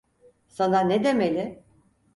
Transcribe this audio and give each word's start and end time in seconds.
Sana 0.47 0.79
ne 0.79 1.03
demeli? 1.03 1.63